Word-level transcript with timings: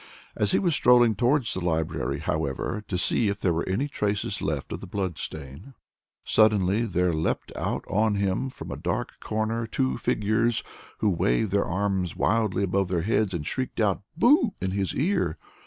As 0.35 0.51
he 0.51 0.57
was 0.57 0.73
strolling 0.73 1.13
towards 1.13 1.53
the 1.53 1.63
library, 1.63 2.17
however, 2.17 2.83
to 2.87 2.97
see 2.97 3.27
if 3.29 3.39
there 3.39 3.53
were 3.53 3.69
any 3.69 3.87
traces 3.87 4.41
left 4.41 4.71
of 4.71 4.79
the 4.79 4.87
blood 4.87 5.19
stain, 5.19 5.75
suddenly 6.23 6.85
there 6.85 7.13
leaped 7.13 7.51
out 7.55 7.85
on 7.87 8.15
him 8.15 8.49
from 8.49 8.71
a 8.71 8.77
dark 8.77 9.19
corner 9.19 9.67
two 9.67 9.97
figures, 9.97 10.63
who 11.01 11.09
waved 11.11 11.51
their 11.51 11.65
arms 11.65 12.15
wildly 12.15 12.63
above 12.63 12.87
their 12.87 13.03
heads, 13.03 13.35
and 13.35 13.45
shrieked 13.45 13.79
out 13.79 14.01
"BOO!" 14.17 14.55
in 14.59 14.71
his 14.71 14.95
ear. 14.95 15.37